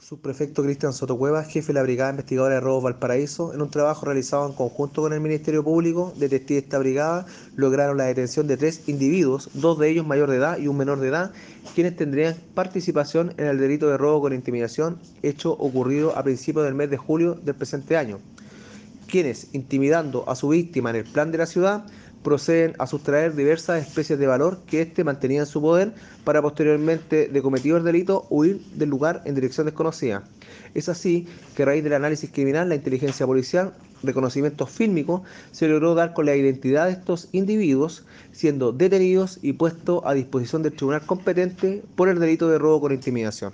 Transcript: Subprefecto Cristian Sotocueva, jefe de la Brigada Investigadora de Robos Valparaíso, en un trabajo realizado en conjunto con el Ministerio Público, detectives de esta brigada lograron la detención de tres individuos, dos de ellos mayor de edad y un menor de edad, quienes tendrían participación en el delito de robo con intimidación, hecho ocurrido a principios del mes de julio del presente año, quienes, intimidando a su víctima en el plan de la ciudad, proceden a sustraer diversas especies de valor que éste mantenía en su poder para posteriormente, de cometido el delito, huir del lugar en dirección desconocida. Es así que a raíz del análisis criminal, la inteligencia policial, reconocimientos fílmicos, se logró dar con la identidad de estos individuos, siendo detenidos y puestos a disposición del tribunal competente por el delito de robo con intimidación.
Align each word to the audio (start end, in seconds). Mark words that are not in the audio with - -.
Subprefecto 0.00 0.62
Cristian 0.62 0.94
Sotocueva, 0.94 1.44
jefe 1.44 1.68
de 1.68 1.74
la 1.74 1.82
Brigada 1.82 2.10
Investigadora 2.10 2.54
de 2.54 2.60
Robos 2.60 2.84
Valparaíso, 2.84 3.52
en 3.52 3.60
un 3.60 3.70
trabajo 3.70 4.06
realizado 4.06 4.46
en 4.48 4.54
conjunto 4.54 5.02
con 5.02 5.12
el 5.12 5.20
Ministerio 5.20 5.62
Público, 5.62 6.14
detectives 6.16 6.62
de 6.62 6.66
esta 6.66 6.78
brigada 6.78 7.26
lograron 7.54 7.98
la 7.98 8.04
detención 8.04 8.46
de 8.46 8.56
tres 8.56 8.88
individuos, 8.88 9.50
dos 9.52 9.78
de 9.78 9.90
ellos 9.90 10.06
mayor 10.06 10.30
de 10.30 10.38
edad 10.38 10.58
y 10.58 10.68
un 10.68 10.78
menor 10.78 11.00
de 11.00 11.08
edad, 11.08 11.32
quienes 11.74 11.96
tendrían 11.96 12.34
participación 12.54 13.34
en 13.36 13.46
el 13.46 13.58
delito 13.58 13.90
de 13.90 13.98
robo 13.98 14.22
con 14.22 14.32
intimidación, 14.32 14.98
hecho 15.22 15.52
ocurrido 15.52 16.16
a 16.16 16.24
principios 16.24 16.64
del 16.64 16.74
mes 16.74 16.88
de 16.88 16.96
julio 16.96 17.34
del 17.34 17.54
presente 17.54 17.98
año, 17.98 18.20
quienes, 19.06 19.48
intimidando 19.52 20.26
a 20.30 20.34
su 20.34 20.48
víctima 20.48 20.90
en 20.90 20.96
el 20.96 21.04
plan 21.04 21.30
de 21.30 21.38
la 21.38 21.46
ciudad, 21.46 21.84
proceden 22.22 22.74
a 22.78 22.86
sustraer 22.86 23.34
diversas 23.34 23.86
especies 23.86 24.18
de 24.18 24.26
valor 24.26 24.60
que 24.66 24.82
éste 24.82 25.04
mantenía 25.04 25.40
en 25.40 25.46
su 25.46 25.60
poder 25.60 25.92
para 26.24 26.42
posteriormente, 26.42 27.28
de 27.28 27.42
cometido 27.42 27.76
el 27.76 27.84
delito, 27.84 28.26
huir 28.30 28.60
del 28.74 28.90
lugar 28.90 29.22
en 29.24 29.34
dirección 29.34 29.66
desconocida. 29.66 30.24
Es 30.74 30.88
así 30.88 31.26
que 31.56 31.62
a 31.62 31.66
raíz 31.66 31.82
del 31.82 31.94
análisis 31.94 32.30
criminal, 32.30 32.68
la 32.68 32.74
inteligencia 32.74 33.26
policial, 33.26 33.72
reconocimientos 34.02 34.70
fílmicos, 34.70 35.22
se 35.50 35.68
logró 35.68 35.94
dar 35.94 36.12
con 36.12 36.26
la 36.26 36.36
identidad 36.36 36.86
de 36.86 36.92
estos 36.92 37.28
individuos, 37.32 38.04
siendo 38.32 38.72
detenidos 38.72 39.38
y 39.42 39.54
puestos 39.54 40.02
a 40.04 40.14
disposición 40.14 40.62
del 40.62 40.74
tribunal 40.74 41.06
competente 41.06 41.82
por 41.96 42.08
el 42.08 42.18
delito 42.18 42.48
de 42.48 42.58
robo 42.58 42.82
con 42.82 42.92
intimidación. 42.92 43.52